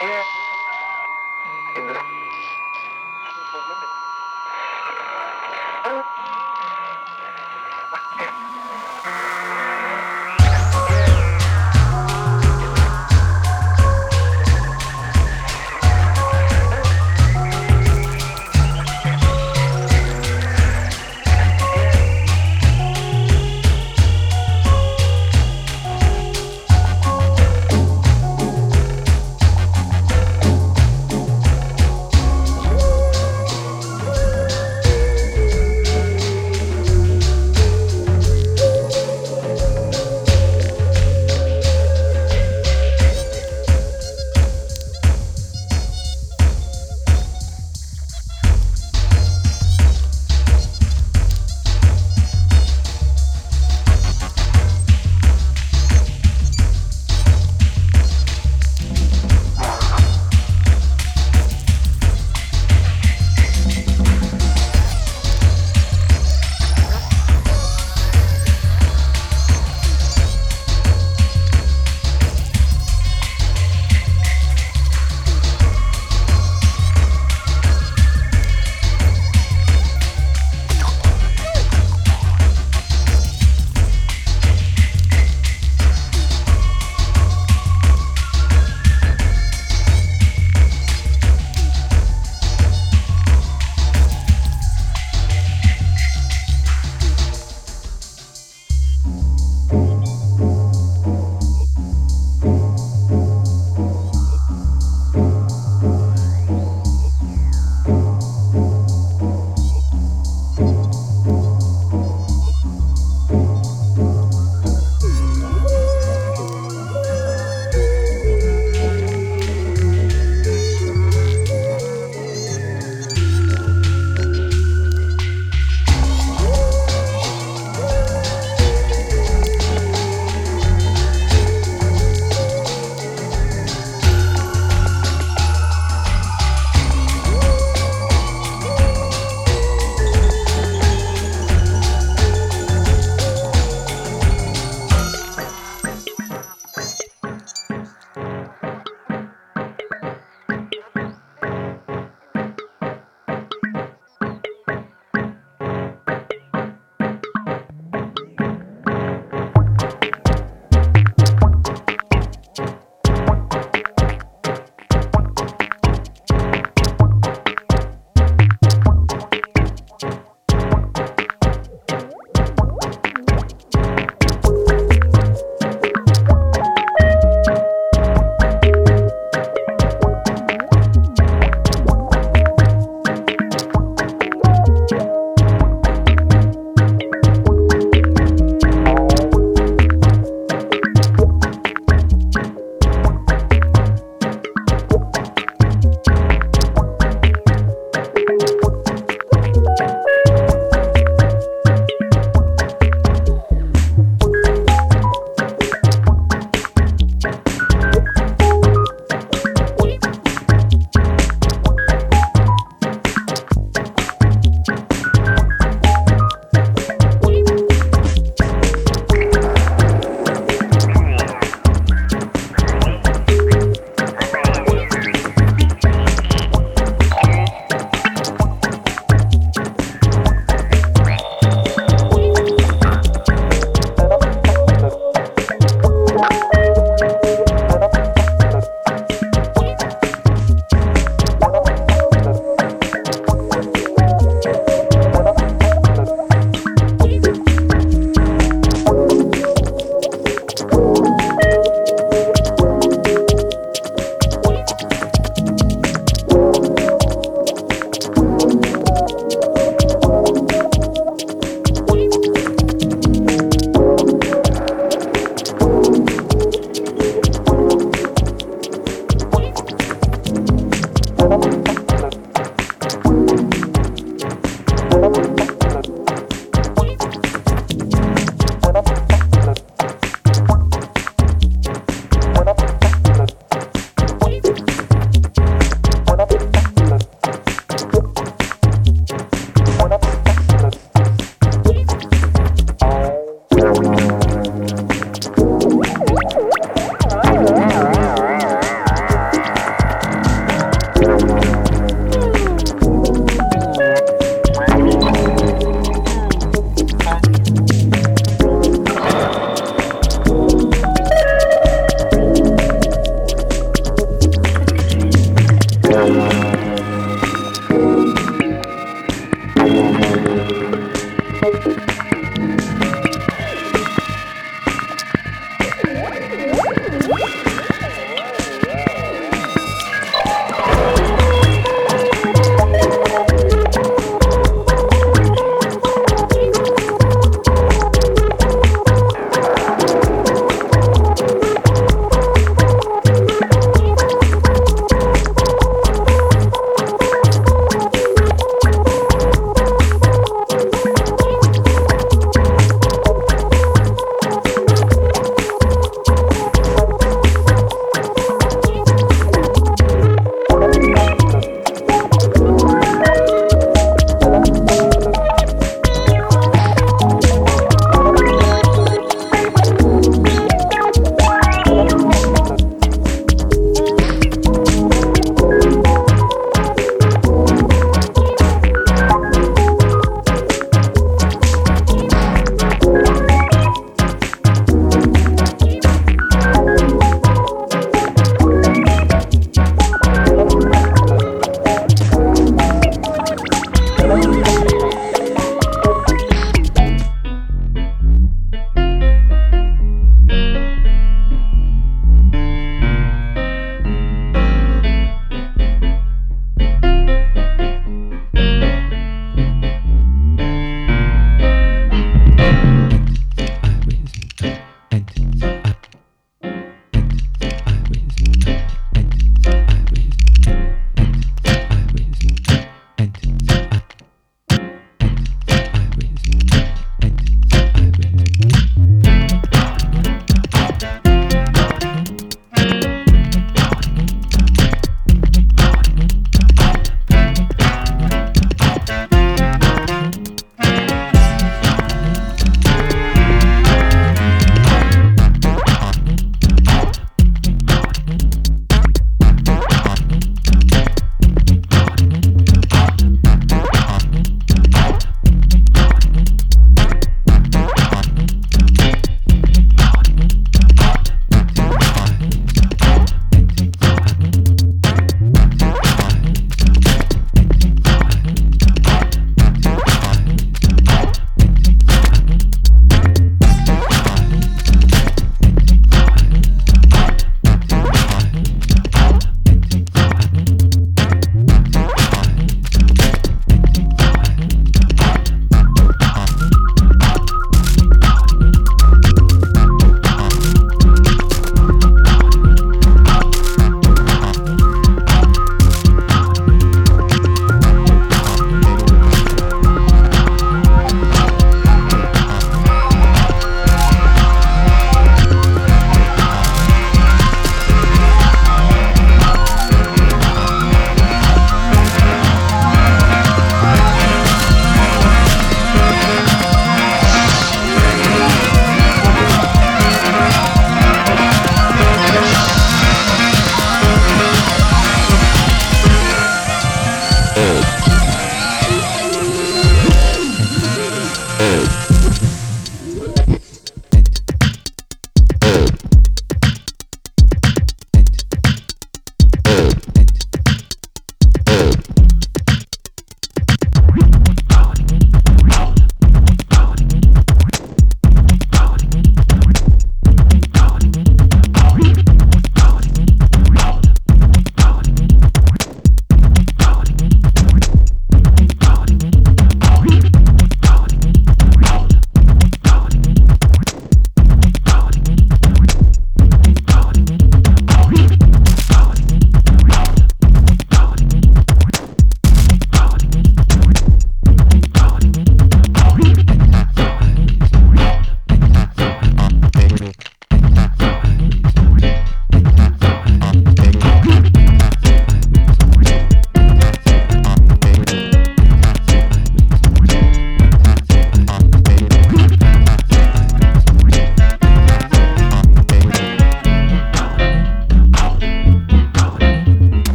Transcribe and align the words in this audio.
here. 0.00 0.24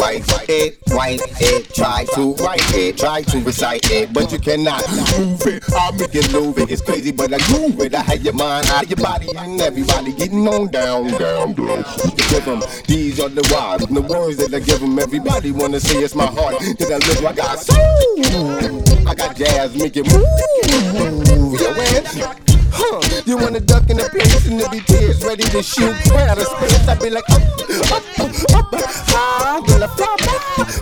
White 0.00 0.48
it, 0.48 0.78
white 0.88 1.20
it. 1.40 1.74
Try 1.74 2.04
to 2.14 2.34
write 2.42 2.74
it, 2.74 2.96
try 2.96 3.22
to 3.22 3.38
recite 3.40 3.90
it, 3.90 4.12
but 4.12 4.32
you 4.32 4.38
cannot 4.38 4.82
move 5.18 5.46
it. 5.46 5.62
I 5.72 5.90
make 5.92 6.14
it 6.14 6.32
move 6.32 6.58
it. 6.58 6.70
It's 6.70 6.80
crazy, 6.82 7.12
but 7.12 7.32
I 7.32 7.38
move 7.52 7.78
it. 7.80 7.94
I 7.94 8.00
had 8.00 8.22
your 8.22 8.32
mind 8.32 8.66
out 8.68 8.84
of 8.84 8.90
your 8.90 8.96
body 8.96 9.28
and 9.36 9.60
everybody 9.60 10.12
getting 10.14 10.48
on 10.48 10.68
down, 10.68 11.08
down, 11.18 11.52
down. 11.52 11.84
Give 12.30 12.44
them, 12.44 12.62
these 12.86 13.20
are 13.20 13.28
the 13.28 13.42
vibes, 13.42 13.92
the 13.92 14.02
words 14.02 14.38
that 14.38 14.54
I 14.54 14.60
give 14.60 14.80
them. 14.80 14.98
Everybody 14.98 15.52
wanna 15.52 15.80
say 15.80 15.98
it's 15.98 16.14
my 16.14 16.26
heart 16.26 16.58
that 16.58 16.90
I 16.90 16.98
live. 17.06 17.26
I 17.26 17.32
got 17.32 17.58
soul, 17.58 19.08
I 19.08 19.14
got 19.14 19.36
jazz, 19.36 19.76
make 19.76 19.96
it 19.96 20.06
move. 20.10 21.60
Yo, 21.60 21.74
man. 21.74 22.49
Huh, 22.72 23.02
you 23.26 23.36
wanna 23.36 23.60
duck 23.60 23.88
in 23.90 23.96
the 23.98 24.06
place 24.08 24.46
and 24.46 24.58
there 24.58 24.70
be 24.70 24.80
tears 24.80 25.24
ready 25.24 25.42
to 25.50 25.62
shoot 25.62 25.94
out 26.14 26.38
of 26.38 26.46
space. 26.46 26.86
I 26.86 26.94
be 26.94 27.10
like, 27.10 27.26
up, 27.30 27.42
up, 27.90 28.04
up, 28.22 28.34
up, 28.54 28.68
ah, 28.74 28.90
high, 29.10 29.58
will 29.60 29.84
I 29.84 29.88
fly, 29.98 30.16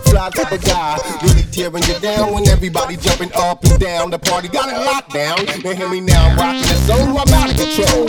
fly, 0.04 0.30
type 0.30 0.52
of 0.52 0.62
guy. 0.64 1.00
Really 1.24 1.44
tearing 1.48 1.84
you 1.88 1.98
down 2.00 2.32
when 2.32 2.48
everybody 2.48 2.96
jumping 2.96 3.32
up 3.34 3.64
and 3.64 3.80
down. 3.80 4.10
The 4.10 4.18
party 4.18 4.48
got 4.48 4.68
it 4.68 4.78
locked 4.84 5.12
down. 5.12 5.38
They 5.62 5.74
hear 5.74 5.88
me 5.88 6.00
now, 6.00 6.36
rocking 6.36 6.68
the 6.68 6.76
zone, 6.84 7.16
I'm 7.16 7.32
out 7.32 7.50
of 7.50 7.56
control. 7.56 8.06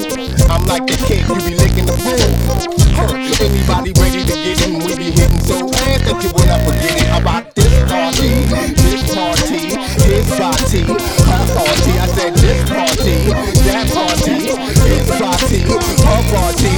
I'm 0.52 0.64
like 0.68 0.86
the 0.86 0.98
kid, 1.08 1.24
you 1.24 1.40
be 1.40 1.56
licking 1.56 1.88
the 1.88 1.96
fool. 1.96 2.30
Huh, 3.00 3.16
anybody 3.16 3.96
ready 3.96 4.28
to 4.28 4.36
get 4.36 4.60
in? 4.68 4.84
We 4.84 4.96
be 4.96 5.10
hitting 5.16 5.44
so 5.48 5.68
fast 5.72 6.04
that 6.04 6.20
you 6.20 6.30
would 6.36 6.50
up 6.52 6.62
forget 6.68 7.00
it 7.00 7.10
about 7.16 7.56
this 7.56 7.74
party, 7.88 8.28
this 8.76 9.04
party, 9.16 9.72
this 10.04 10.28
party, 10.36 10.82
her 10.84 11.44
party. 11.56 11.94
I 11.96 12.08
said 12.12 12.34
this 12.36 12.70
party 12.70 12.89
that 13.04 13.90
party, 13.94 14.50
party, 15.20 15.60
our 16.08 16.24
party. 16.32 16.70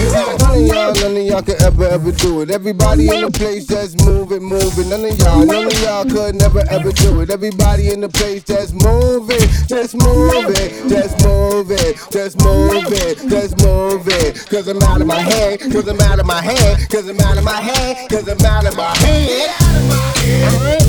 None 0.41 0.61
of 0.61 0.67
y'all, 0.67 0.93
none 0.93 1.17
of 1.17 1.23
y'all 1.23 1.41
could 1.41 1.61
ever, 1.61 1.85
ever 1.85 2.11
do 2.11 2.41
it. 2.41 2.51
Everybody 2.51 3.09
in 3.09 3.25
the 3.25 3.31
place 3.31 3.65
just 3.65 4.03
moving, 4.05 4.43
moving. 4.43 4.89
None 4.89 5.05
of 5.05 5.17
y'all, 5.19 5.45
none 5.45 5.67
of 5.67 5.81
y'all 5.81 6.05
could 6.05 6.35
never, 6.35 6.63
ever 6.69 6.91
do 6.91 7.21
it. 7.21 7.29
Everybody 7.29 7.91
in 7.91 8.01
the 8.01 8.09
place 8.09 8.43
just 8.43 8.73
moving, 8.73 9.39
just 9.67 9.95
moving, 9.95 10.89
just 10.89 11.25
moving, 11.25 11.93
just 12.11 12.37
moving, 12.43 13.29
just 13.29 13.57
moving. 13.63 14.33
Cause 14.49 14.67
I'm 14.67 14.81
out 14.83 15.01
of 15.01 15.07
my 15.07 15.19
head, 15.19 15.59
cause 15.61 15.87
I'm 15.87 15.99
out 16.01 16.19
of 16.19 16.25
my 16.25 16.41
head, 16.41 16.89
cause 16.89 17.07
I'm 17.07 17.19
out 17.19 17.37
of 17.37 17.43
my 17.43 17.61
head, 17.61 18.09
cause 18.09 18.27
I'm 18.27 18.45
out 18.45 18.65
of 18.65 18.75
my 18.75 18.95
head. 18.97 20.80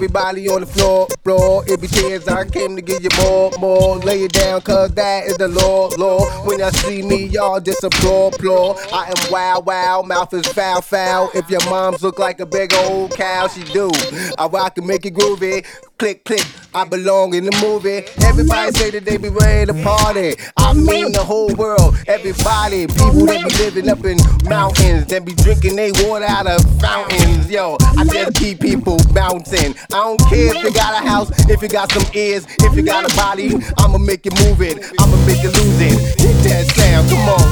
Everybody 0.00 0.48
on 0.48 0.60
the 0.60 0.66
floor, 0.66 1.06
floor. 1.24 1.62
It 1.66 1.78
be 1.78 1.86
tears, 1.86 2.26
I 2.26 2.46
came 2.48 2.74
to 2.74 2.80
give 2.80 3.02
you 3.02 3.10
more, 3.22 3.50
more. 3.60 3.98
Lay 3.98 4.22
it 4.22 4.32
down, 4.32 4.62
cause 4.62 4.90
that 4.94 5.24
is 5.26 5.36
the 5.36 5.46
law, 5.48 5.88
law. 5.98 6.24
When 6.46 6.58
y'all 6.58 6.70
see 6.70 7.02
me, 7.02 7.26
y'all 7.26 7.60
just 7.60 7.84
applaud, 7.84 8.34
applaud. 8.36 8.78
I 8.94 9.08
am 9.08 9.30
wow, 9.30 9.60
wow, 9.60 10.00
mouth 10.00 10.32
is 10.32 10.46
foul, 10.46 10.80
foul. 10.80 11.30
If 11.34 11.50
your 11.50 11.62
moms 11.68 12.02
look 12.02 12.18
like 12.18 12.40
a 12.40 12.46
big 12.46 12.72
old 12.72 13.10
cow, 13.10 13.46
she 13.48 13.62
do. 13.62 13.90
I 14.38 14.46
rock 14.46 14.78
and 14.78 14.86
make 14.86 15.04
it 15.04 15.12
groovy. 15.12 15.66
Click, 16.00 16.24
click, 16.24 16.46
I 16.72 16.88
belong 16.88 17.34
in 17.34 17.44
the 17.44 17.52
movie. 17.60 18.00
Everybody 18.24 18.72
say 18.72 18.88
that 18.88 19.04
they 19.04 19.18
be 19.18 19.28
ready 19.28 19.70
to 19.70 19.76
party. 19.84 20.32
I 20.56 20.72
mean 20.72 21.12
the 21.12 21.22
whole 21.22 21.52
world, 21.60 21.94
everybody. 22.08 22.86
People 22.86 23.28
that 23.28 23.44
be 23.44 23.52
living 23.60 23.86
up 23.90 24.02
in 24.08 24.16
mountains, 24.48 25.12
that 25.12 25.26
be 25.26 25.34
drinking 25.34 25.76
they 25.76 25.92
water 26.08 26.24
out 26.24 26.46
of 26.46 26.64
fountains. 26.80 27.50
Yo, 27.50 27.76
I 28.00 28.08
just 28.08 28.40
keep 28.40 28.60
people 28.60 28.96
bouncing. 29.12 29.76
I 29.92 30.00
don't 30.00 30.20
care 30.24 30.56
if 30.56 30.64
you 30.64 30.72
got 30.72 31.04
a 31.04 31.06
house, 31.06 31.28
if 31.50 31.60
you 31.60 31.68
got 31.68 31.92
some 31.92 32.08
ears, 32.14 32.46
if 32.64 32.74
you 32.74 32.80
got 32.80 33.04
a 33.04 33.14
body. 33.14 33.52
I'ma 33.76 33.98
make 33.98 34.24
it 34.24 34.32
move 34.40 34.62
it, 34.62 34.80
I'ma 34.98 35.20
make 35.28 35.44
it 35.44 35.52
lose 35.52 35.80
it. 35.84 36.16
Hit 36.16 36.32
that 36.48 36.64
sound, 36.80 37.12
come 37.12 37.28
on. 37.28 37.44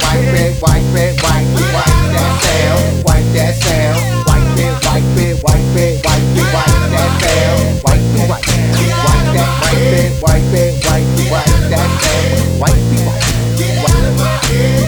Wipe 0.00 0.32
it, 0.32 0.62
wipe 0.64 0.80
it, 0.96 1.12
wipe 1.20 1.44
it, 1.44 1.68
wipe 1.76 1.92
that 2.16 2.32
sound, 2.40 3.04
wipe 3.04 3.28
that 3.36 3.54
sound 3.60 4.27
it, 4.58 4.74
wipe 4.84 5.16
it, 5.16 5.42
wipe 5.42 5.76
it, 5.76 6.04
wipe 6.04 6.36
it, 6.36 6.48
wipe 6.54 6.90
that 6.92 7.12
down. 7.22 7.80
Wipe 7.84 8.00
it, 8.00 8.28
wipe 8.28 8.48
it, 8.48 8.74
wipe 9.06 9.28
that, 9.34 9.50
wipe 9.62 9.92
it, 9.94 10.22
wipe 10.22 10.52
it, 10.52 10.72
wipe 10.84 11.18
it, 11.18 11.30
wipe 11.30 11.54
that 11.70 11.90
down. 12.02 12.58
Wipe 12.58 12.76
it, 12.76 13.06
wipe 13.06 13.22
it. 13.22 13.58
Get 13.58 13.74
out 13.90 14.87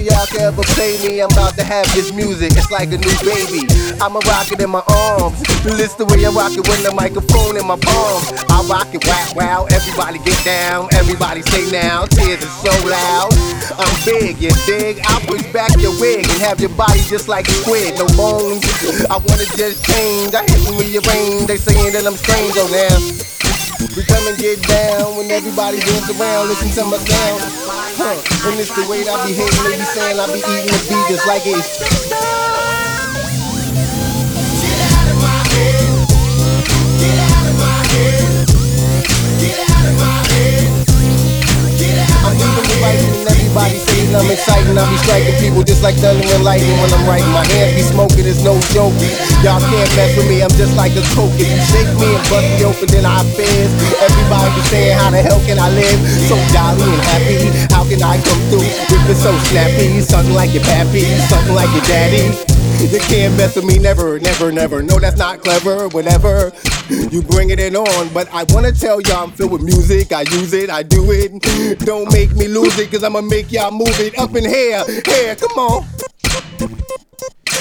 y'all 0.00 0.26
can 0.26 0.40
ever 0.40 0.62
play 0.74 0.96
me. 1.04 1.20
I'm 1.20 1.30
about 1.30 1.54
to 1.56 1.64
have 1.64 1.86
this 1.94 2.12
music, 2.12 2.52
it's 2.56 2.70
like 2.70 2.88
a 2.92 2.98
new 2.98 3.16
baby. 3.20 3.68
I'ma 4.00 4.20
rock 4.26 4.50
it 4.52 4.60
in 4.60 4.70
my 4.70 4.82
arms. 4.88 5.40
Listen 5.64 6.06
the 6.06 6.08
way 6.08 6.24
I 6.24 6.30
rock 6.30 6.52
it 6.52 6.64
with 6.64 6.82
the 6.82 6.92
microphone 6.92 7.56
in 7.56 7.66
my 7.66 7.76
palms. 7.76 8.32
I 8.48 8.64
rock 8.64 8.88
it 8.94 9.04
wow, 9.04 9.28
wow. 9.36 9.60
Everybody 9.70 10.18
get 10.24 10.38
down, 10.44 10.88
everybody 10.94 11.42
say 11.42 11.70
now. 11.70 12.06
Tears 12.06 12.40
are 12.42 12.56
so 12.64 12.74
loud. 12.88 13.32
I'm 13.76 13.94
big, 14.04 14.40
you 14.40 14.50
dig? 14.66 15.00
I 15.04 15.20
push 15.26 15.44
back 15.52 15.70
your 15.78 15.92
wig 16.00 16.24
and 16.28 16.40
have 16.40 16.60
your 16.60 16.74
body 16.74 17.00
just 17.08 17.28
like 17.28 17.48
a 17.48 17.52
squid, 17.52 17.98
no 17.98 18.06
bones. 18.16 18.64
I 19.10 19.16
wanna 19.16 19.46
just 19.56 19.84
change. 19.84 20.34
I 20.34 20.42
hit 20.48 20.60
me 20.64 20.80
rearrange. 20.80 21.46
They 21.46 21.56
saying 21.56 21.92
that 21.92 22.06
I'm 22.06 22.16
strange, 22.16 22.54
oh 22.56 22.68
now. 22.72 23.39
We 23.80 24.04
come 24.04 24.28
and 24.28 24.36
get 24.36 24.60
down 24.68 25.16
when 25.16 25.30
everybody 25.30 25.80
dance 25.80 26.10
around, 26.12 26.48
listen 26.48 26.68
to 26.68 26.84
my 26.84 26.98
sound. 26.98 27.40
Huh, 27.96 28.12
and 28.50 28.60
it's 28.60 28.68
the 28.76 28.86
way 28.90 29.02
that 29.04 29.18
I 29.18 29.26
be 29.26 29.32
hating, 29.32 29.64
they 29.64 29.78
be 29.78 29.84
saying 29.84 30.20
I 30.20 30.26
be 30.28 30.44
eating 30.44 30.68
the 30.68 30.84
beat 30.84 31.08
just 31.08 31.26
like 31.26 31.42
it's. 31.46 31.80
Get 34.60 34.76
out 34.84 35.08
of 35.08 35.16
my 35.24 35.40
head. 35.48 36.12
Get 37.00 37.24
out 37.24 37.48
of 37.48 37.56
my 37.56 37.80
head. 37.88 38.52
Get 39.40 39.64
out 39.64 39.86
of 39.88 39.96
my 39.96 40.28
head. 40.28 40.60
I'm 42.20 42.36
leaving 42.36 42.68
the 42.68 43.30
and 43.32 43.39
everybody 43.50 43.82
saying 43.82 44.14
I'm 44.14 44.30
exciting. 44.30 44.78
I 44.78 44.86
be 44.86 44.96
striking 45.02 45.34
people 45.42 45.62
just 45.66 45.82
like 45.82 45.98
thunder 45.98 46.22
and 46.22 46.44
lightning 46.46 46.70
when 46.78 46.90
I'm 46.94 47.02
writing. 47.02 47.30
My 47.34 47.42
hands 47.50 47.74
be 47.74 47.82
smoking, 47.82 48.22
it's 48.22 48.46
no 48.46 48.54
joke. 48.70 48.94
Y'all 49.42 49.58
can't 49.58 49.90
mess 49.98 50.14
with 50.14 50.30
me, 50.30 50.42
I'm 50.42 50.54
just 50.54 50.78
like 50.78 50.94
a 50.94 51.02
coke. 51.18 51.34
If 51.34 51.50
you 51.50 51.62
shake 51.66 51.90
me 51.98 52.14
and 52.14 52.22
bust 52.30 52.46
me 52.46 52.62
open, 52.62 52.86
then 52.94 53.02
I 53.02 53.26
fizz. 53.34 53.70
Everybody 53.98 54.54
be 54.54 54.62
saying, 54.70 54.94
how 54.98 55.10
the 55.10 55.22
hell 55.22 55.42
can 55.42 55.58
I 55.58 55.66
live? 55.74 55.98
So 56.30 56.38
jolly 56.54 56.86
and 56.86 57.02
happy, 57.10 57.50
how 57.74 57.82
can 57.82 57.98
I 57.98 58.22
come 58.22 58.38
through? 58.54 58.70
Ripping 58.86 59.18
so 59.18 59.34
snappy, 59.50 59.98
something 59.98 60.34
like 60.34 60.54
your 60.54 60.62
pappy, 60.62 61.02
something 61.26 61.54
like 61.54 61.70
your 61.74 61.82
daddy. 61.90 62.30
You 62.80 62.98
can't 62.98 63.36
mess 63.36 63.56
with 63.56 63.66
me, 63.66 63.78
never, 63.78 64.18
never, 64.18 64.50
never. 64.50 64.82
No, 64.82 64.98
that's 64.98 65.18
not 65.18 65.42
clever, 65.42 65.88
whatever. 65.88 66.50
You 66.88 67.22
bring 67.22 67.50
it 67.50 67.60
in 67.60 67.76
on, 67.76 68.12
but 68.14 68.28
I 68.32 68.44
wanna 68.48 68.72
tell 68.72 69.00
y'all 69.02 69.24
I'm 69.24 69.32
filled 69.32 69.52
with 69.52 69.62
music. 69.62 70.12
I 70.12 70.22
use 70.22 70.54
it, 70.54 70.70
I 70.70 70.82
do 70.82 71.12
it. 71.12 71.78
Don't 71.80 72.10
make 72.12 72.32
me 72.34 72.48
lose 72.48 72.78
it, 72.78 72.90
cause 72.90 73.04
I'ma 73.04 73.20
make 73.20 73.52
y'all 73.52 73.70
move 73.70 74.00
it 74.00 74.18
up 74.18 74.34
in 74.34 74.44
here. 74.44 74.84
Here, 75.04 75.36
come 75.36 75.58
on. 75.58 75.86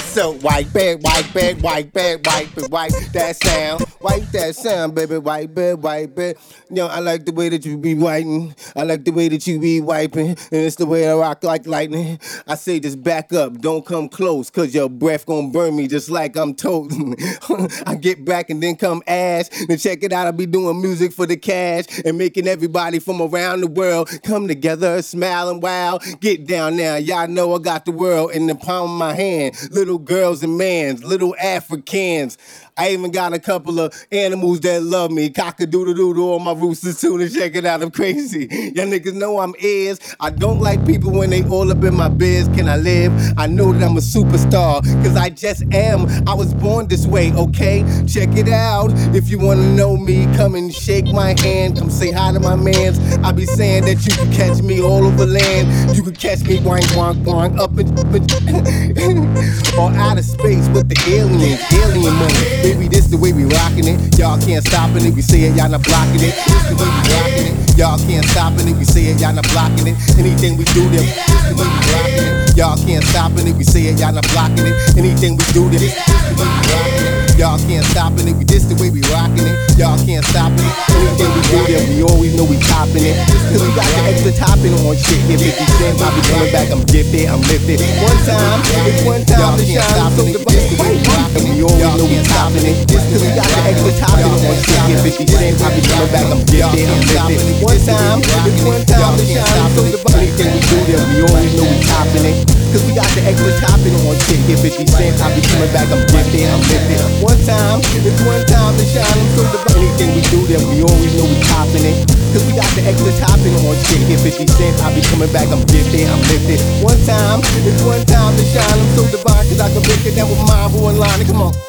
So 0.10 0.34
white 0.38 0.74
bag, 0.74 1.04
white 1.04 1.32
bag, 1.36 1.62
white 1.62 1.94
bag, 1.94 2.26
white 2.26 2.56
bag, 2.56 2.72
wipe 2.72 2.92
that 3.14 3.36
sound, 3.36 3.86
wipe 4.02 4.24
that 4.32 4.56
sound, 4.56 4.96
baby, 4.96 5.20
wipe 5.20 5.56
it, 5.56 5.78
wipe 5.78 6.18
it. 6.18 6.40
Yo, 6.72 6.88
I 6.88 6.98
like 7.00 7.26
the 7.26 7.32
way 7.32 7.50
that 7.50 7.64
you 7.64 7.78
be 7.78 7.94
wiping. 7.94 8.56
I 8.76 8.84
like 8.84 9.06
the 9.06 9.12
way 9.12 9.28
that 9.30 9.46
you 9.46 9.60
be 9.60 9.82
wiping, 9.82 10.30
and 10.30 10.38
it's 10.52 10.78
the 10.78 10.88
way 10.88 11.08
I 11.08 11.14
rock 11.14 11.44
like 11.44 11.68
lightning. 11.68 12.20
I 12.48 12.56
say 12.56 12.80
just 12.80 13.04
back 13.04 13.32
up, 13.34 13.60
don't 13.60 13.86
come 13.86 14.10
close, 14.10 14.50
cause 14.50 14.74
your 14.74 14.90
breath 14.90 15.28
gonna 15.28 15.50
burn 15.50 15.76
me 15.76 15.88
just 15.88 16.10
like 16.10 16.36
I'm 16.36 16.56
toting. 16.56 17.16
I 17.86 17.94
get 17.94 18.26
back 18.26 18.50
and 18.50 18.64
then 18.64 18.78
come 18.78 19.04
ash. 19.06 19.50
Then 19.68 19.78
check 19.78 20.02
it 20.02 20.12
out, 20.12 20.26
I 20.26 20.32
be 20.32 20.48
doing 20.48 20.82
music 20.82 21.14
for 21.14 21.28
the 21.28 21.38
cash 21.38 21.86
and 22.04 22.18
making 22.18 22.48
everybody 22.48 22.98
from 22.98 23.22
around 23.22 23.62
the 23.62 23.68
world 23.68 24.10
come 24.24 24.48
together, 24.48 25.04
smile 25.04 25.50
and 25.50 25.62
wow. 25.62 26.00
Get 26.20 26.48
down 26.48 26.78
now, 26.78 26.96
y'all 26.96 27.28
know 27.28 27.54
I 27.54 27.60
got 27.60 27.86
the 27.86 27.92
world 27.92 28.32
in 28.32 28.48
the 28.48 28.56
palm 28.56 28.90
of 28.92 28.98
my 28.98 29.14
hand. 29.14 29.56
Little 29.72 29.99
girls 30.06 30.44
and 30.44 30.58
mans, 30.58 31.04
little 31.04 31.36
Africans. 31.38 32.38
I 32.78 32.92
even 32.92 33.12
got 33.12 33.34
a 33.34 33.40
couple 33.40 33.80
of 33.80 33.94
animals 34.12 34.62
that 34.62 34.82
love 34.82 35.12
me. 35.12 35.30
Cock 35.30 35.60
a 35.60 35.66
doodle 35.66 35.94
doodle 35.94 36.36
on 36.36 36.44
my 36.44 36.54
roosters 36.54 37.02
too. 37.02 37.20
And 37.20 37.34
check 37.34 37.56
it 37.56 37.66
out, 37.66 37.82
I'm 37.84 37.92
crazy. 37.92 38.48
Y'all 38.76 38.88
niggas 38.88 39.14
know 39.14 39.40
I'm 39.40 39.54
is. 39.60 40.00
I 40.22 40.30
don't 40.30 40.62
like 40.62 40.86
people 40.86 41.12
when 41.12 41.30
they 41.30 41.44
all 41.44 41.70
up 41.72 41.84
in 41.84 41.96
my 41.96 42.08
biz. 42.08 42.48
Can 42.50 42.70
I 42.70 42.78
live? 42.78 43.12
I 43.38 43.48
know 43.48 43.74
that 43.74 43.84
I'm 43.84 43.98
a 43.98 44.02
superstar, 44.02 44.82
cause 45.04 45.18
I 45.18 45.30
just 45.30 45.64
am. 45.74 46.08
I 46.28 46.34
was 46.34 46.54
born 46.54 46.88
this 46.88 47.06
way, 47.06 47.34
okay? 47.34 47.84
Check 48.08 48.30
it 48.38 48.48
out. 48.48 48.92
If 49.14 49.30
you 49.30 49.40
wanna 49.40 49.76
know 49.76 49.98
me, 49.98 50.26
come 50.38 50.56
and 50.56 50.74
shake 50.74 51.08
my 51.08 51.36
hand. 51.42 51.78
Come 51.78 51.90
say 51.90 52.12
hi 52.12 52.32
to 52.32 52.40
my 52.40 52.56
mans. 52.56 53.00
I 53.26 53.34
be 53.34 53.46
saying 53.46 53.86
that 53.86 54.06
you 54.06 54.16
can 54.16 54.32
catch 54.32 54.62
me 54.62 54.82
all 54.82 55.06
over 55.06 55.26
land. 55.26 55.98
You 55.98 56.04
can 56.04 56.16
catch 56.16 56.44
me 56.44 56.60
wank, 56.62 56.86
wank, 56.96 57.26
wank 57.26 57.60
up 57.60 57.78
in, 57.78 57.88
out 59.96 60.18
of 60.18 60.26
space 60.26 60.68
with 60.70 60.90
the 60.90 60.98
aliens, 61.08 61.62
alien 61.74 62.14
money. 62.16 62.44
Baby, 62.62 62.88
this 62.88 63.08
the 63.08 63.18
way 63.18 63.34
we 63.34 63.46
rockin' 63.46 63.88
it. 63.88 64.18
Y'all 64.18 64.40
can't 64.40 64.66
stop 64.66 64.96
it. 64.96 65.06
If 65.06 65.16
we 65.16 65.22
say 65.22 65.44
it, 65.44 65.56
y'all 65.56 65.70
not 65.70 65.84
blocking 65.84 66.22
it. 66.22 66.36
This 66.36 66.64
the 66.70 66.76
way 66.76 66.90
we 66.90 67.02
rockin' 67.14 67.46
it. 67.50 67.78
Y'all 67.78 67.98
can't 67.98 68.26
stop 68.26 68.54
it. 68.60 68.68
If 68.68 68.78
we 68.78 68.86
say 68.86 69.06
it, 69.10 69.22
y'all 69.22 69.34
not 69.34 69.48
blocking 69.50 69.88
it. 69.88 69.96
Anything 70.18 70.58
we 70.58 70.66
do, 70.76 70.84
them. 70.90 71.06
This 71.06 71.44
the 71.50 71.56
way 71.56 71.66
we 71.66 71.80
rockin' 71.90 72.26
it. 72.26 72.58
Y'all 72.58 72.78
can't 72.78 73.04
stop 73.06 73.32
it. 73.38 73.48
If 73.48 73.58
we 73.58 73.64
say 73.64 73.84
it, 73.88 74.00
y'all 74.00 74.14
not 74.14 74.28
blocking 74.30 74.68
it. 74.68 74.76
Anything 74.98 75.38
we 75.38 75.46
do, 75.56 75.64
them. 75.70 75.80
This 75.80 75.96
the 75.96 76.12
way 76.12 76.36
we 76.36 76.44
rockin' 76.44 77.26
it. 77.26 77.29
Y'all 77.40 77.56
can't 77.72 77.88
stop 77.96 78.12
it. 78.20 78.28
We 78.36 78.44
this 78.44 78.68
the 78.68 78.76
way 78.84 78.92
we 78.92 79.00
rockin' 79.16 79.48
it. 79.48 79.56
Y'all 79.80 79.96
can't 79.96 80.28
stop 80.28 80.52
it. 80.52 80.72
Anything 80.92 81.32
we 81.32 81.40
do, 81.48 81.60
them. 81.72 81.84
We 81.88 82.04
always 82.04 82.36
know 82.36 82.44
we 82.44 82.60
topping 82.68 83.08
it. 83.08 83.16
Cause 83.48 83.64
we 83.64 83.72
got 83.80 83.88
the 83.88 84.12
extra 84.12 84.36
topping 84.36 84.76
on 84.84 85.00
shit. 85.00 85.24
If 85.32 85.40
50 85.48 85.64
cent, 85.80 86.04
I 86.04 86.12
be 86.12 86.22
coming 86.28 86.52
back. 86.52 86.68
I'm 86.68 86.84
gifted. 86.84 87.32
I'm 87.32 87.40
lifted. 87.48 87.80
One 88.04 88.20
time, 88.28 88.60
it's 88.92 89.08
one 89.08 89.24
time 89.24 89.56
to 89.56 89.64
shine. 89.64 90.12
So 90.20 90.28
the 90.28 90.44
we 90.44 91.64
always 91.64 91.96
know 91.96 92.12
we 92.12 92.20
topping 92.28 92.68
it. 92.68 92.76
Cause 92.92 93.24
we 93.24 93.32
got 93.32 93.48
the 93.48 93.72
extra 93.72 93.96
topping 94.04 94.36
on 94.36 94.60
shit. 94.60 95.00
Get 95.00 95.00
50 95.00 95.32
cents, 95.32 95.64
I 95.64 95.72
be 95.72 95.82
coming 95.88 96.12
back, 96.12 96.28
I'm 96.28 96.44
gifted, 96.44 96.92
I'm 96.92 97.08
lifted. 97.08 97.40
One 97.64 97.80
time, 97.80 98.20
it's 98.20 98.64
one 98.68 98.84
time 98.84 99.16
to 99.16 99.24
shine. 99.24 99.72
So 99.80 99.88
the 99.88 100.00
anything 100.12 100.52
we 100.52 100.60
do 100.60 100.78
there, 100.92 101.04
we 101.08 101.24
always 101.24 101.56
know 101.56 101.64
we 101.64 101.80
topping 101.88 102.28
it. 102.36 102.69
Cause 102.70 102.86
we 102.86 102.94
got 102.94 103.10
the 103.18 103.26
extra 103.26 103.50
topping 103.66 103.98
on 104.06 104.14
shit. 104.30 104.38
Get 104.46 104.62
50 104.62 104.86
cents, 104.94 105.18
I 105.26 105.34
be 105.34 105.42
coming 105.42 105.74
back, 105.74 105.90
I'm 105.90 106.06
gifted, 106.06 106.46
I'm 106.46 106.62
lifted. 106.70 107.02
One 107.18 107.42
time, 107.42 107.82
it's 107.82 108.22
one 108.22 108.46
time 108.46 108.78
to 108.78 108.86
shine. 108.86 109.10
I'm 109.10 109.30
So 109.34 109.42
the 109.50 109.60
anything 109.74 110.14
we 110.14 110.22
do 110.30 110.46
there, 110.46 110.62
we 110.62 110.86
always 110.86 111.14
know 111.18 111.26
we 111.26 111.38
topping 111.50 111.82
it. 111.82 112.06
Cause 112.30 112.46
we 112.46 112.54
got 112.54 112.70
the 112.78 112.86
extra 112.86 113.10
topping 113.18 113.58
on 113.66 113.74
shit. 113.90 114.06
Get 114.06 114.22
50 114.22 114.46
cents, 114.54 114.78
I 114.86 114.94
be 114.94 115.02
coming 115.10 115.34
back, 115.34 115.50
I'm 115.50 115.66
gifted, 115.66 116.06
I'm 116.14 116.22
lifted. 116.30 116.62
One 116.86 117.02
time, 117.10 117.42
it's 117.66 117.82
one 117.82 118.06
time 118.06 118.38
to 118.38 118.44
shine. 118.46 118.78
I'm 118.78 118.90
so 118.94 119.02
divine, 119.10 119.50
cause 119.50 119.62
I 119.66 119.74
can 119.74 119.82
make 119.90 120.06
it 120.06 120.14
down 120.14 120.30
with 120.30 120.46
mine 120.46 120.70
for 120.70 120.94
one 120.94 121.02
line. 121.02 121.26
Come 121.26 121.42
on. 121.42 121.69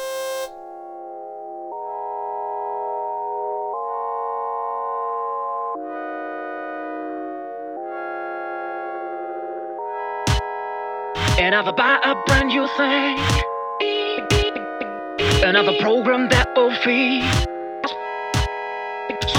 Another 11.51 11.73
buy 11.73 11.99
a 12.01 12.15
brand 12.27 12.47
new 12.47 12.65
thing. 12.77 13.19
Another 15.43 15.73
program 15.81 16.29
that 16.29 16.47
will 16.55 16.73
feed. 16.75 17.25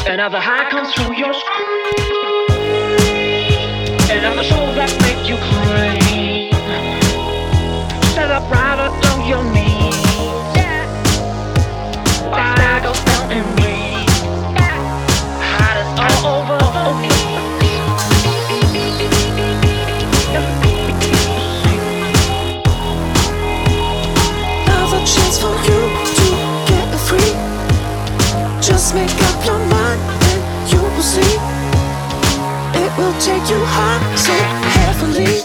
Another 0.06 0.38
high 0.38 0.68
comes 0.68 0.92
through 0.92 1.16
your 1.16 1.32
screen. 1.32 1.96
Another 4.12 4.44
show 4.44 4.74
that 4.76 4.92
make 5.00 5.26
you 5.26 5.38
crazy. 5.40 6.50
Set 8.12 8.30
up 8.30 8.44
right 8.50 8.78
along 8.88 9.26
your 9.26 9.42
knees. 9.50 9.96
Fire 12.28 12.82
goes 12.82 13.00
down 13.04 13.32
and 13.32 13.56
bleed. 13.56 13.61
Just 28.92 29.08
make 29.08 29.22
up 29.26 29.46
your 29.46 29.58
mind 29.58 30.00
and 30.28 30.70
you 30.70 30.78
will 30.78 31.02
see. 31.02 31.38
It 32.76 32.92
will 32.98 33.18
take 33.20 33.48
you 33.48 33.64
high 33.64 34.16
so 34.16 34.34
heavily. 34.76 35.40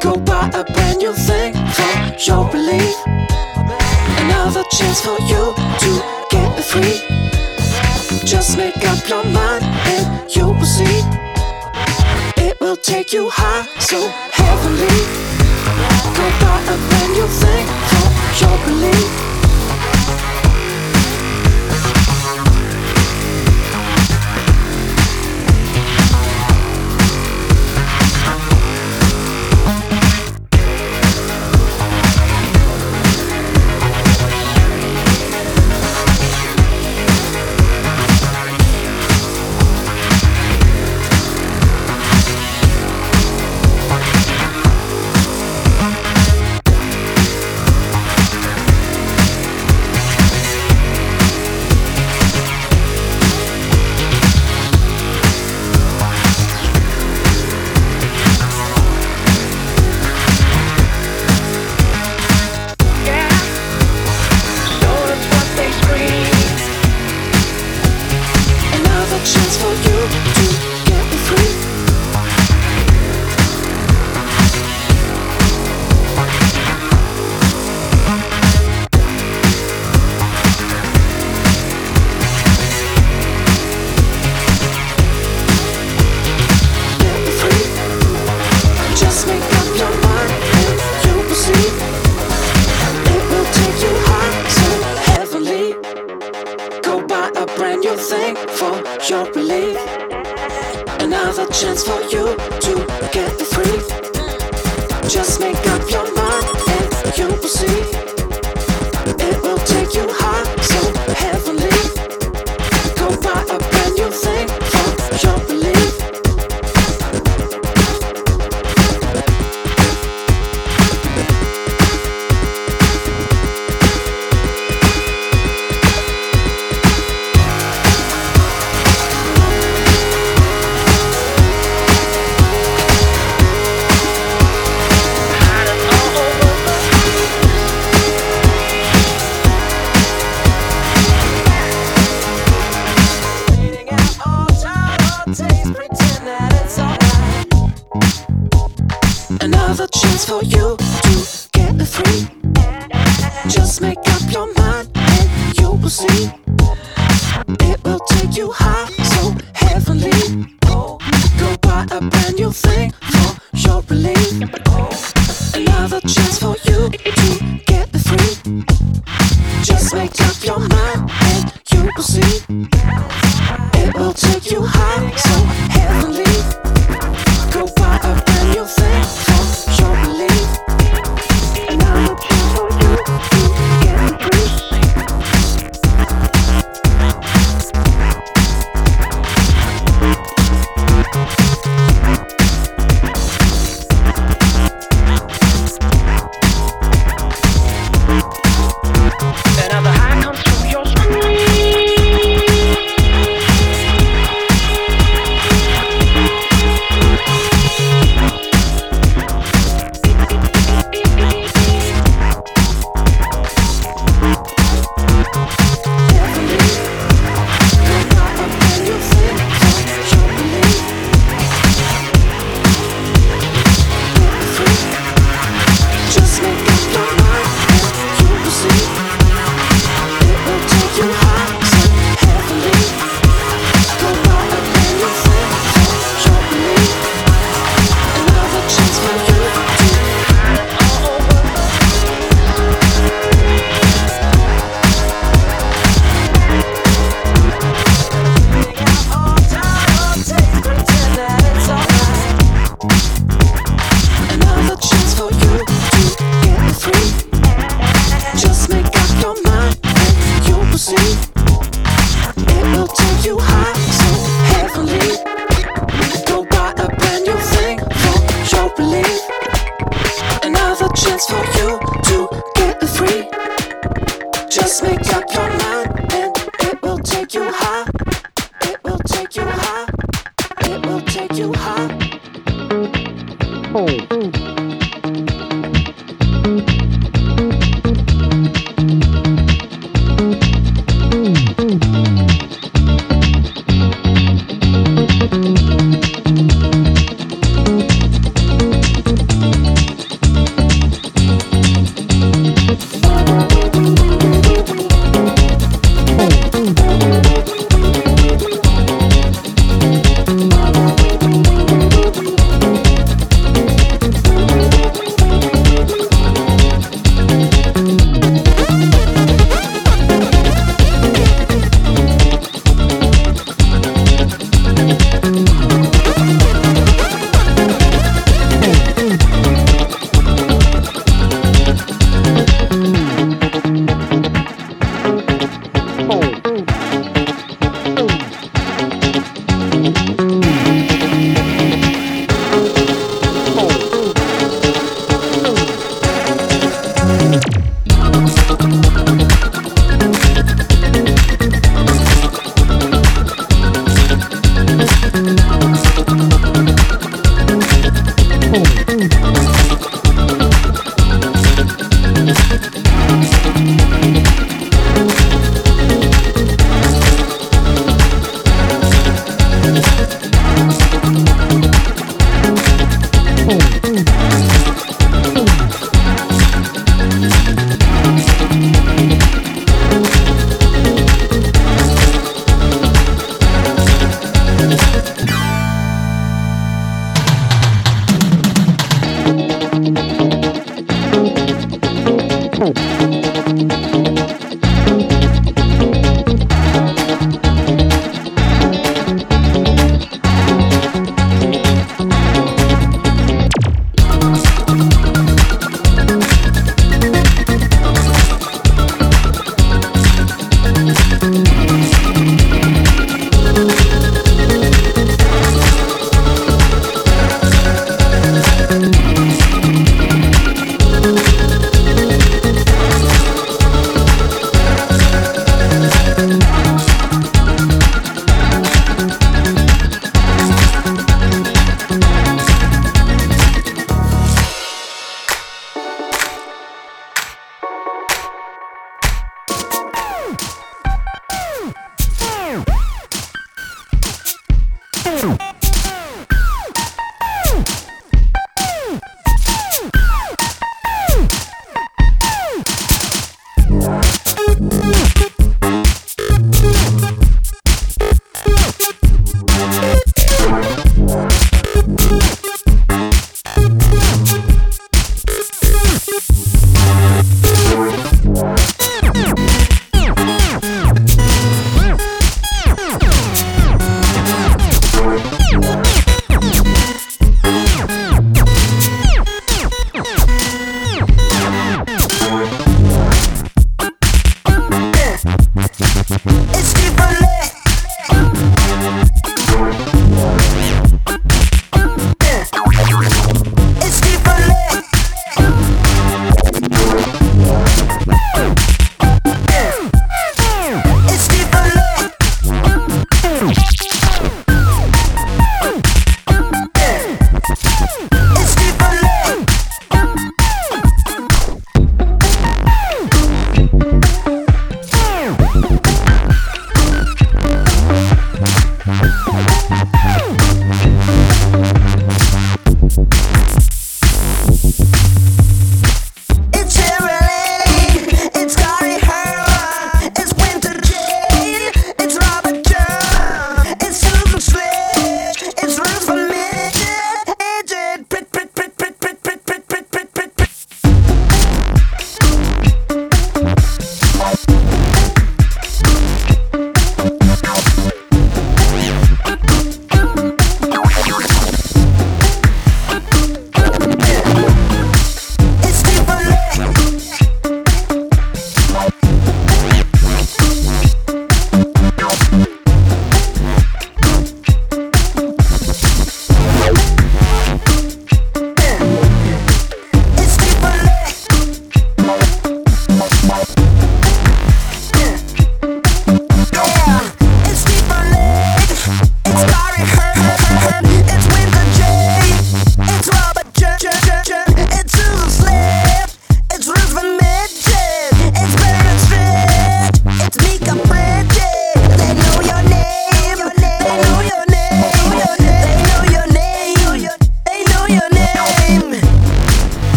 Go 0.00 0.16
buy 0.18 0.50
a 0.52 0.64
brand 0.64 0.98
new 0.98 1.12
thing 1.12 1.52
for 1.70 1.92
your 2.26 2.50
relief. 2.50 2.96
Another 4.18 4.64
chance 4.72 5.00
for 5.00 5.16
you 5.30 5.54
to 5.82 5.90
get 6.30 6.64
free. 6.64 6.98
Just 8.26 8.56
make 8.56 8.84
up 8.88 9.08
your 9.08 9.22
mind 9.22 9.62
and 9.62 10.34
you 10.34 10.46
will 10.46 10.64
see. 10.64 11.00
It 12.38 12.58
will 12.60 12.76
take 12.76 13.12
you 13.12 13.30
high 13.30 13.66
so 13.78 14.00
heavily. 14.32 14.98
Go 16.18 16.26
buy 16.42 16.60
a 16.74 16.76
brand 16.88 17.12
new 17.12 17.28
thing 17.28 17.66
for 17.86 18.44
your 18.44 18.56
relief. 18.66 19.41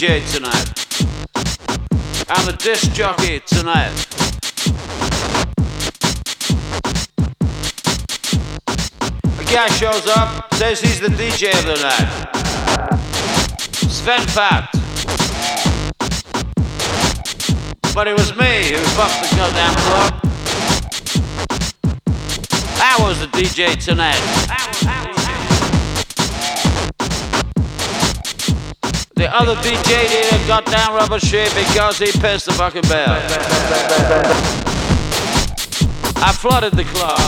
DJ 0.00 0.20
tonight. 0.32 0.68
I'm 2.28 2.46
the 2.46 2.52
disc 2.52 2.92
jockey 2.92 3.40
tonight. 3.40 3.90
A 9.38 9.44
guy 9.52 9.66
shows 9.68 10.06
up, 10.06 10.54
says 10.54 10.80
he's 10.80 11.00
the 11.00 11.08
DJ 11.08 11.52
of 11.58 11.66
the 11.66 11.76
night. 11.82 12.36
Sven 13.90 14.26
Fat. 14.28 14.68
But 17.94 18.06
it 18.06 18.16
was 18.16 18.36
me 18.36 18.70
who 18.70 18.78
fucked 18.94 19.28
the 19.28 19.36
goddamn 19.36 19.74
club. 19.74 20.20
I 22.82 22.96
was 23.02 23.18
the 23.18 23.26
DJ 23.26 23.76
tonight. 23.82 24.99
The 29.20 29.30
other 29.36 29.54
DJ 29.56 30.08
did 30.08 30.32
a 30.32 30.46
goddamn 30.46 30.94
rubber 30.94 31.20
shit 31.20 31.54
because 31.54 31.98
he 31.98 32.06
pissed 32.06 32.46
the 32.46 32.52
fucking 32.52 32.80
bell. 32.88 33.20
I 36.16 36.32
flooded 36.32 36.72
the 36.72 36.84
club. 36.84 37.18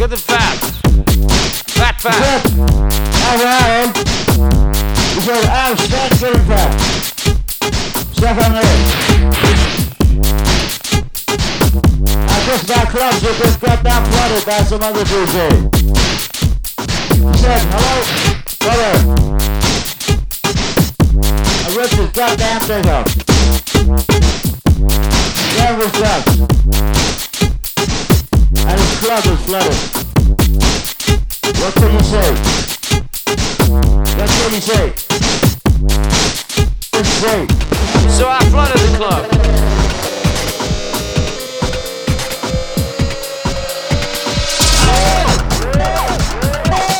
Get 0.00 0.10
the 0.10 0.16
fat. 0.18 0.56
Fat 1.70 2.00
fat. 2.00 2.44
Alright. 3.30 3.96
Said 5.22 5.44
I'm 5.44 5.76
fat, 5.76 6.10
getting 6.18 6.44
fat. 6.44 6.80
Step 8.16 8.36
on 8.36 8.56
it 8.56 9.89
just 12.50 12.66
got 12.66 12.88
clubs 12.88 13.20
that 13.22 13.36
just 13.38 13.60
got 13.60 13.84
down 13.84 14.04
flooded 14.10 14.44
by 14.44 14.62
some 14.64 14.82
other 14.82 15.04
DJ. 15.04 15.70
Said, 17.38 17.62
hello, 17.70 18.02
brother. 18.58 18.92
I 21.62 21.68
ripped 21.76 21.94
his 21.94 22.10
goddamn 22.10 22.60
thing 22.66 22.86
up. 22.90 23.06
Yeah, 25.54 25.78
was 25.78 25.92
sucks. 25.92 26.40
And 28.66 28.80
his 28.80 28.98
club 28.98 29.24
is 29.26 29.40
flooded. 29.46 29.78
What 31.60 31.74
can 31.74 31.92
you 31.94 32.02
say? 32.02 32.34
What 34.18 34.28
can 34.28 34.50
you 34.54 34.60
say? 34.60 34.92
Just 36.92 37.12
say. 37.22 37.46
So 38.18 38.28
I 38.28 38.40
flooded 38.50 38.80
the 38.80 38.96
club. 38.96 39.79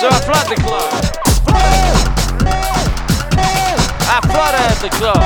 So 0.01 0.09
I 0.09 0.19
flood 0.21 0.47
the 0.49 0.57
club. 0.63 0.91
I 4.09 4.21
flooded 4.33 4.81
the 4.81 4.89
club. 4.97 5.23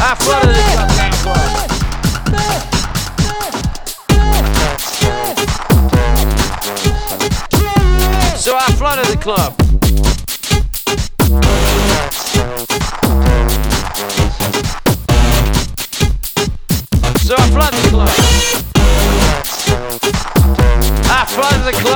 I 0.00 0.14
flooded 0.18 0.56
the 0.56 0.62
club. 1.22 1.40
So 8.36 8.56
I 8.56 8.72
flooded 8.72 9.06
the 9.06 9.16
club. 9.22 9.71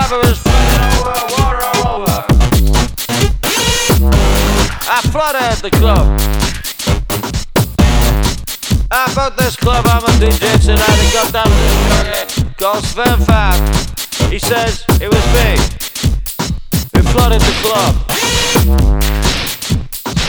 Flooded 0.07 0.12
the 0.12 0.12
club. 0.12 0.12
It 0.12 0.27
was 0.27 0.38
flooding 0.38 0.83
over, 0.99 1.14
water 1.35 1.64
over. 1.87 2.16
I 4.88 5.01
flooded 5.11 5.59
the 5.62 5.71
club. 5.71 6.07
I 8.90 9.12
bought 9.14 9.37
this 9.37 9.57
club. 9.57 9.85
I'm 9.88 10.05
a 10.05 10.12
DJ 10.19 10.62
tonight. 10.64 10.99
He 11.03 11.12
got 11.12 11.33
down 11.33 11.47
to 11.47 11.51
the 11.51 12.55
goes 12.57 12.87
Sven 12.88 13.19
Fab. 13.27 13.59
He 14.31 14.38
says 14.38 14.85
it 15.01 15.09
was 15.09 15.25
me 15.35 15.59
who 16.95 17.03
flooded 17.11 17.40
the 17.40 17.55
club. 17.62 17.95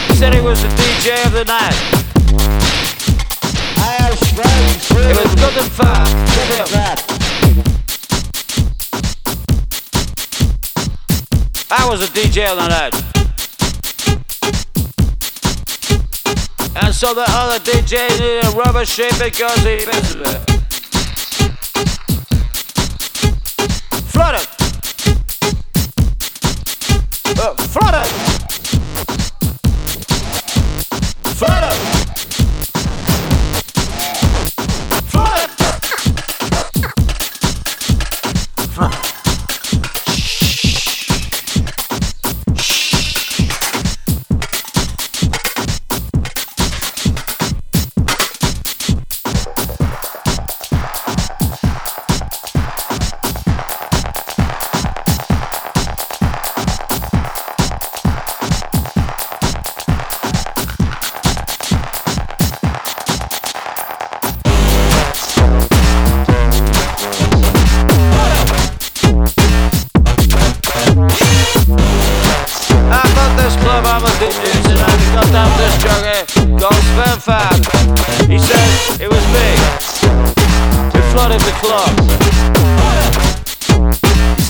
He 0.08 0.16
said 0.16 0.34
he 0.34 0.42
was 0.42 0.62
the 0.62 0.70
DJ 0.70 1.26
of 1.26 1.34
the 1.34 1.46
night. 1.46 1.78
I 3.78 3.80
have 4.02 4.14
It 4.14 5.16
was 5.24 5.36
good 5.36 5.58
and 5.62 5.72
fat. 5.72 6.08
to 6.08 6.74
that. 6.74 7.17
I 11.70 11.86
was 11.90 12.02
a 12.02 12.08
DJ 12.08 12.50
on 12.50 12.58
night. 12.70 12.94
And 16.82 16.96
so 16.96 17.14
the 17.14 17.26
other 17.28 17.60
DJ 17.60 18.10
needed 18.12 18.46
a 18.46 18.52
rubber 18.52 18.86
sheet 18.86 19.12
because 19.20 19.60
he 19.64 19.86
missed 19.86 20.16
it. 20.16 20.58
Flood 24.12 24.36
it! 24.36 24.48
Uh, 27.38 27.54
flood 27.56 28.27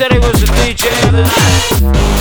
said 0.08 0.14
he 0.14 0.20
was 0.20 0.40
the 0.40 0.48
DJ 0.48 0.88
of 1.06 1.12
the 1.12 1.24
night. 1.24 2.17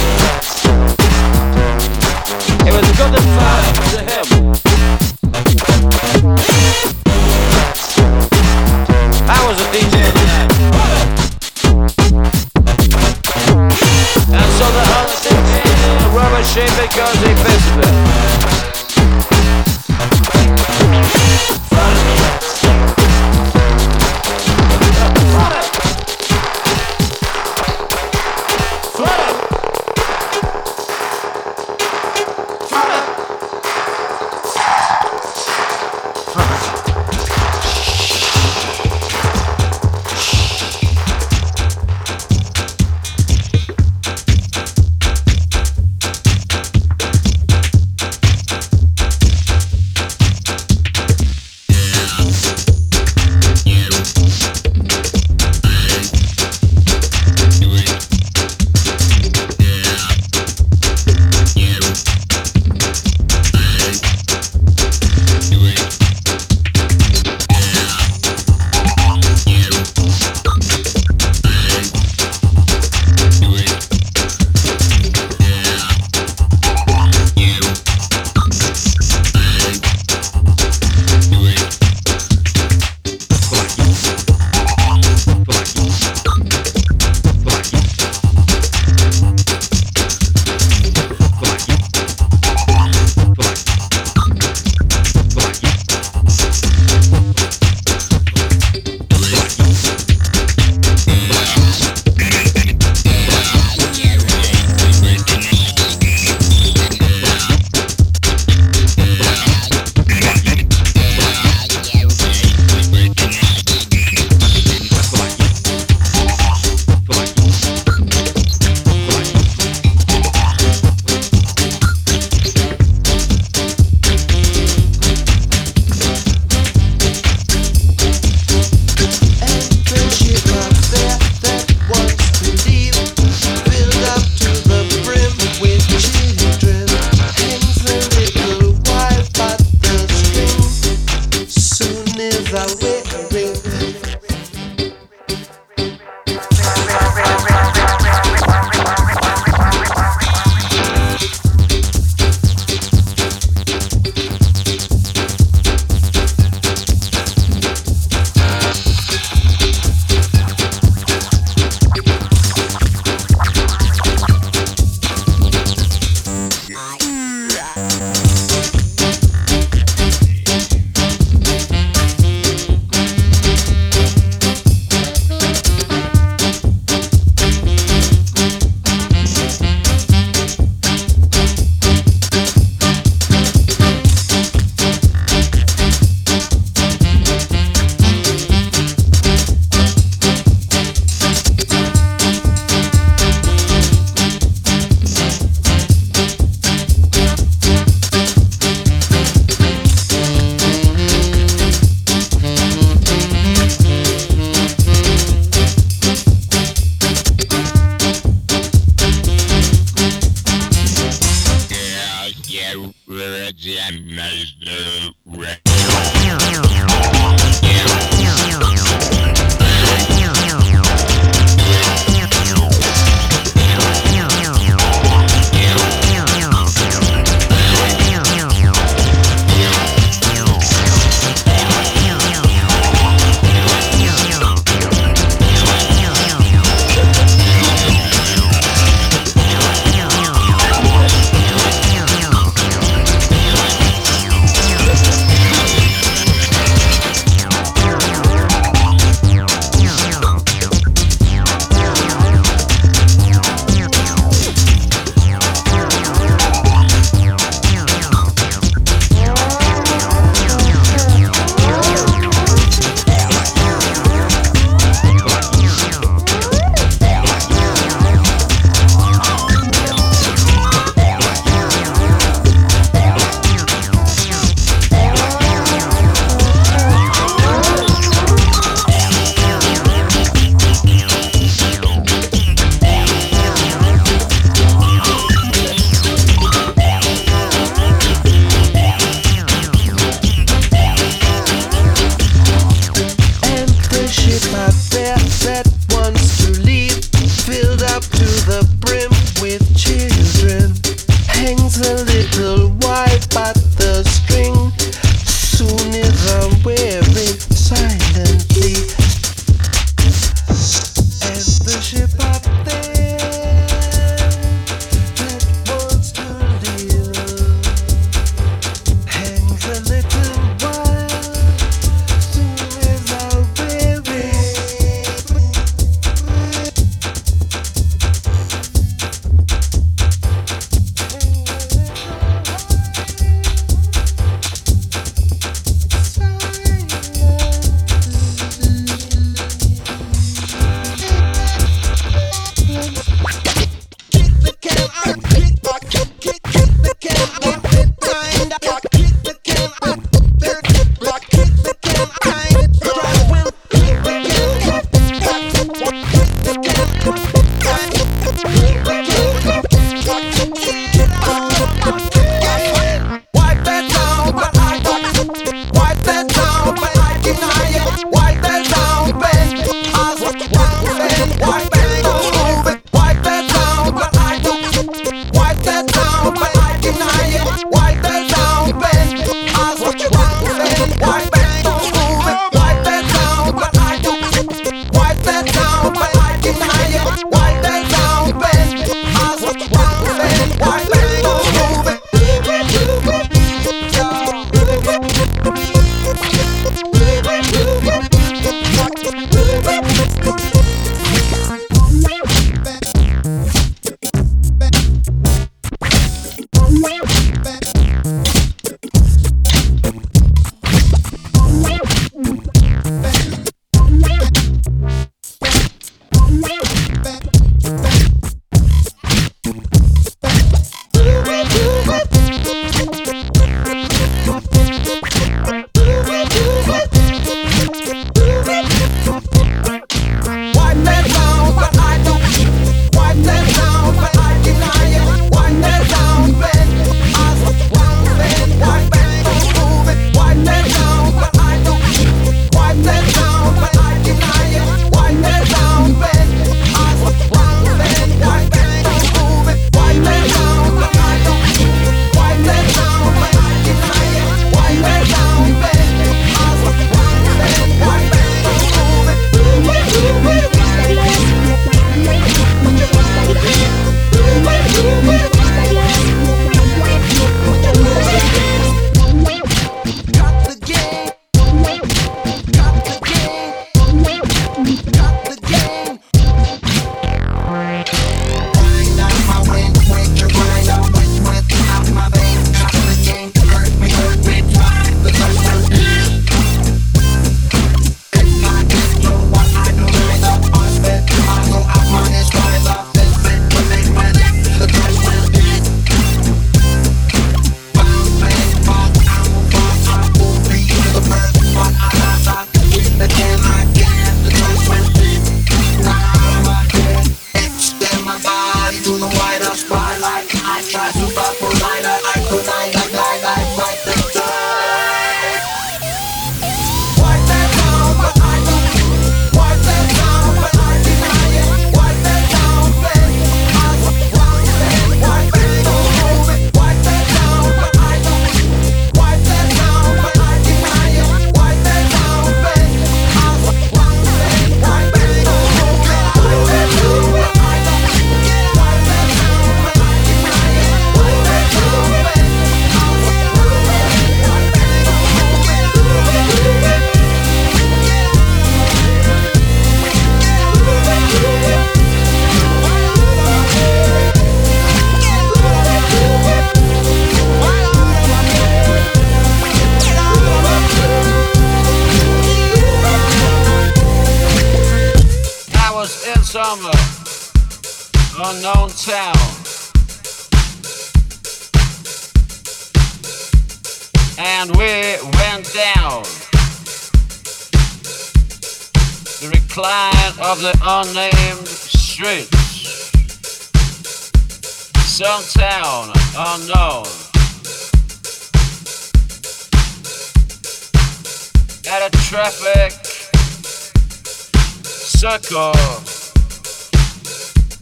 A 595.17 595.19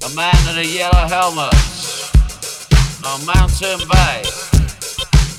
the 0.00 0.12
man 0.16 0.34
in 0.50 0.58
a 0.58 0.66
yellow 0.66 1.06
helmet 1.06 1.54
on 3.06 3.24
Mountain 3.24 3.78
bike 3.86 4.26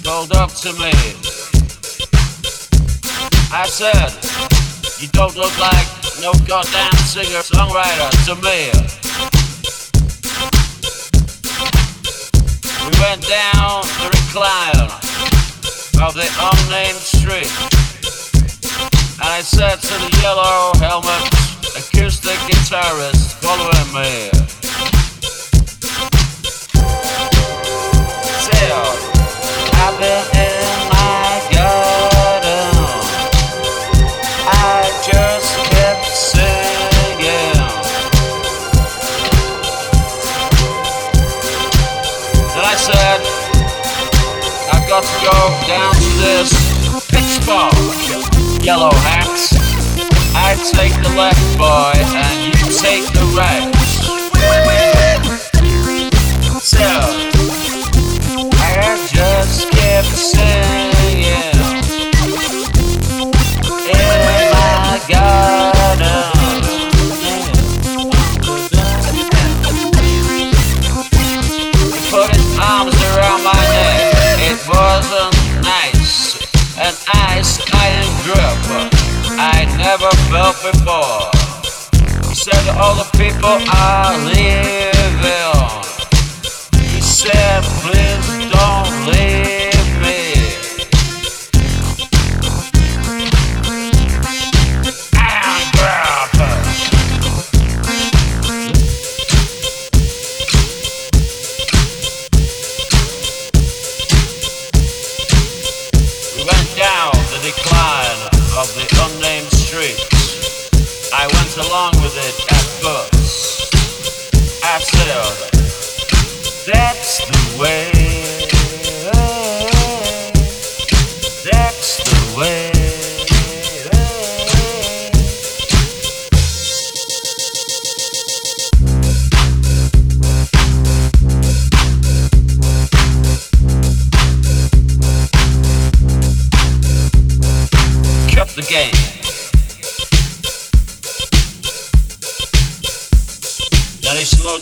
called 0.02 0.32
up 0.32 0.50
to 0.64 0.72
me. 0.80 0.94
I 3.52 3.68
said, 3.68 4.16
You 5.02 5.10
don't 5.10 5.36
look 5.36 5.60
like 5.60 5.88
no 6.22 6.32
goddamn 6.48 6.96
singer 7.04 7.44
songwriter 7.44 8.10
to 8.32 8.36
me. 8.40 8.72
We 12.80 12.92
went 13.04 13.28
down 13.28 13.84
the 14.00 14.08
recline 14.16 14.88
of 16.02 16.14
the 16.16 16.32
unnamed 16.40 16.96
street, 16.96 17.52
and 19.20 19.30
I 19.30 19.42
said 19.42 19.82
to 19.82 19.94
the 20.00 20.18
yellow 20.24 20.72
helmet. 20.80 21.45
Here's 22.06 22.20
the 22.20 22.30
guitarist 22.30 23.34
following 23.42 24.04
me. 24.04 24.55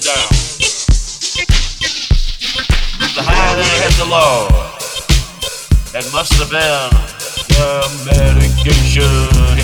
down. 0.01 0.29
The 3.13 3.21
higher 3.21 3.55
they 3.55 3.63
hit 3.83 3.93
the 3.97 4.05
low. 4.09 4.47
It 5.93 6.11
must 6.11 6.33
have 6.41 6.49
been 6.49 6.89
the 7.49 7.85
medication. 8.05 9.62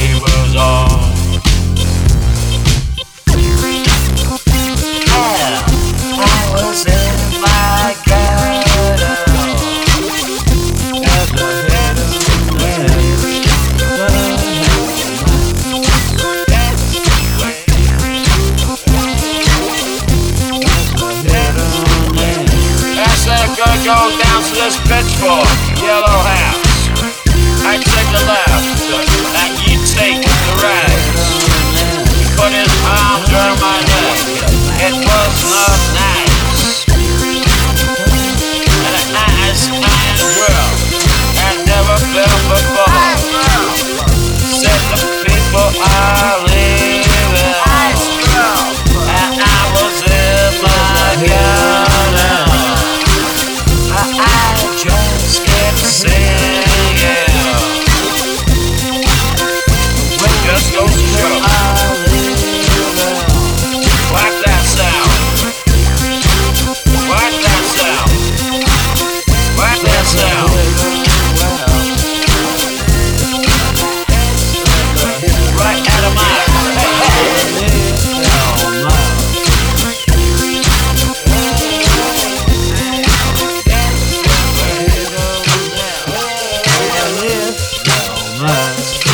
love. 88.77 89.08